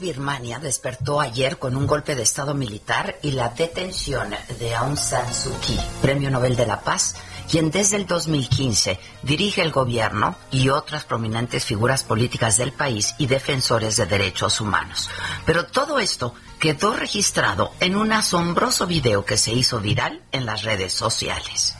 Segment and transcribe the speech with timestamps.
[0.00, 5.32] Birmania, despertó ayer con un golpe de Estado militar y la detención de Aung San
[5.34, 7.16] Suu Kyi, Premio Nobel de la Paz,
[7.50, 13.26] quien desde el 2015 dirige el gobierno y otras prominentes figuras políticas del país y
[13.26, 15.08] defensores de derechos humanos.
[15.46, 20.62] Pero todo esto quedó registrado en un asombroso video que se hizo viral en las
[20.62, 21.74] redes sociales.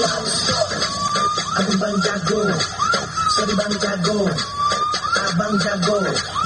[0.00, 2.40] Abang bang jago.
[3.36, 4.18] Sorry bang jago
[5.28, 5.96] Abang jago.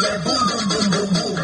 [0.02, 1.43] Yeah boom boom boom boom boom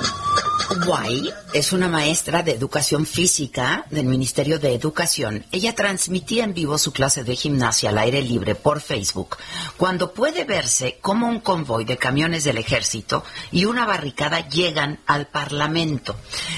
[0.70, 5.44] Guay es una maestra de educación física del Ministerio de Educación.
[5.50, 9.36] Ella transmitía en vivo su clase de gimnasia al aire libre por Facebook,
[9.76, 15.26] cuando puede verse como un convoy de camiones del ejército y una barricada llegan al
[15.26, 16.14] Parlamento.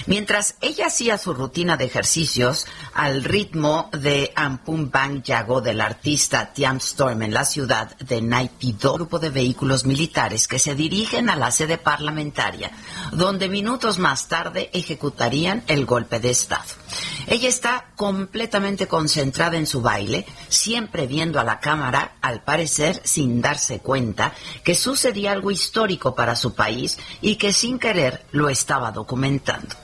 [0.07, 6.53] Mientras ella hacía su rutina de ejercicios al ritmo de Ampum Bang Yago del artista
[6.53, 11.37] Tiam Storm en la ciudad de Naypyidaw, grupo de vehículos militares que se dirigen a
[11.37, 12.73] la sede parlamentaria,
[13.13, 16.82] donde minutos más tarde ejecutarían el golpe de Estado.
[17.27, 23.41] Ella está completamente concentrada en su baile, siempre viendo a la cámara, al parecer sin
[23.41, 24.33] darse cuenta
[24.65, 29.77] que sucedía algo histórico para su país y que sin querer lo estaba documentando.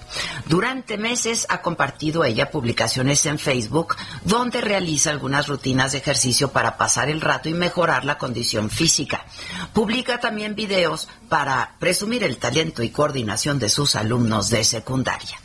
[0.46, 6.76] Durante meses ha compartido ella publicaciones en Facebook donde realiza algunas rutinas de ejercicio para
[6.76, 9.26] pasar el rato y mejorar la condición física.
[9.72, 15.38] Publica también videos para presumir el talento y coordinación de sus alumnos de secundaria.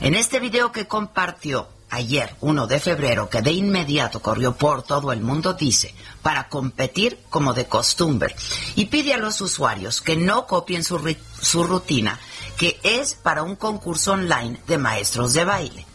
[0.00, 5.10] En este video que compartió ayer, 1 de febrero, que de inmediato corrió por todo
[5.10, 8.36] el mundo, dice, para competir como de costumbre,
[8.74, 12.20] y pide a los usuarios que no copien su, su rutina,
[12.58, 15.86] que es para un concurso online de maestros de baile.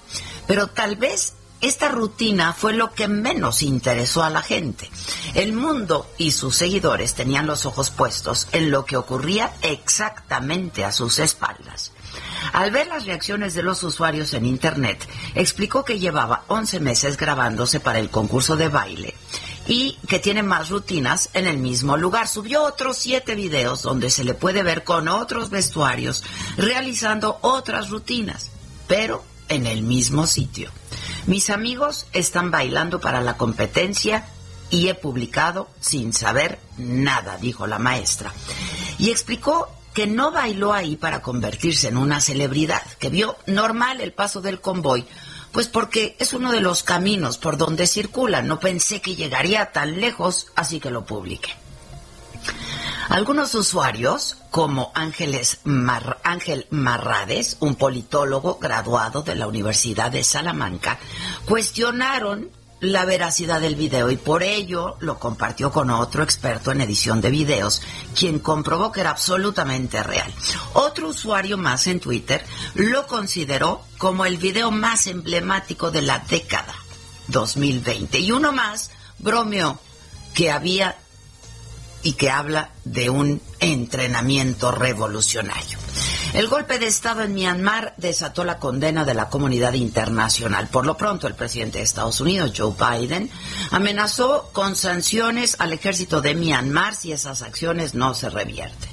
[0.47, 4.89] Pero tal vez esta rutina fue lo que menos interesó a la gente.
[5.35, 10.91] El mundo y sus seguidores tenían los ojos puestos en lo que ocurría exactamente a
[10.91, 11.91] sus espaldas.
[12.53, 17.79] Al ver las reacciones de los usuarios en Internet, explicó que llevaba 11 meses grabándose
[17.79, 19.15] para el concurso de baile
[19.67, 22.27] y que tiene más rutinas en el mismo lugar.
[22.27, 26.23] Subió otros siete videos donde se le puede ver con otros vestuarios
[26.57, 28.51] realizando otras rutinas,
[28.87, 30.71] pero en el mismo sitio.
[31.27, 34.25] Mis amigos están bailando para la competencia
[34.69, 38.33] y he publicado sin saber nada, dijo la maestra.
[38.97, 44.13] Y explicó que no bailó ahí para convertirse en una celebridad, que vio normal el
[44.13, 45.05] paso del convoy,
[45.51, 48.41] pues porque es uno de los caminos por donde circula.
[48.41, 51.60] No pensé que llegaría tan lejos, así que lo publiqué.
[53.11, 55.35] Algunos usuarios, como Ángel
[56.69, 60.97] Marrades, un politólogo graduado de la Universidad de Salamanca,
[61.45, 62.49] cuestionaron
[62.79, 67.31] la veracidad del video y por ello lo compartió con otro experto en edición de
[67.31, 67.81] videos,
[68.17, 70.33] quien comprobó que era absolutamente real.
[70.71, 72.45] Otro usuario más en Twitter
[72.75, 76.75] lo consideró como el video más emblemático de la década
[77.27, 78.89] 2020 y uno más
[79.19, 79.77] bromeó
[80.33, 80.95] que había
[82.03, 85.77] y que habla de un entrenamiento revolucionario.
[86.33, 90.69] El golpe de Estado en Myanmar desató la condena de la comunidad internacional.
[90.69, 93.29] Por lo pronto, el presidente de Estados Unidos, Joe Biden,
[93.71, 98.89] amenazó con sanciones al ejército de Myanmar si esas acciones no se revierten.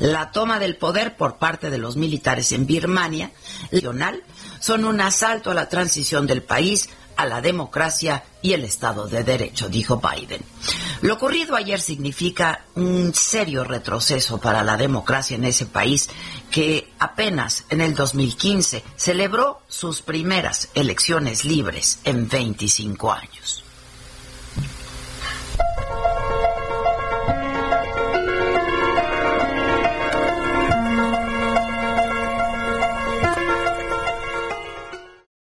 [0.00, 3.30] La toma del poder por parte de los militares en Birmania
[4.58, 9.22] son un asalto a la transición del país a la democracia y el Estado de
[9.22, 10.40] Derecho, dijo Biden.
[11.02, 16.10] Lo ocurrido ayer significa un serio retroceso para la democracia en ese país
[16.50, 23.64] que apenas en el 2015 celebró sus primeras elecciones libres en 25 años.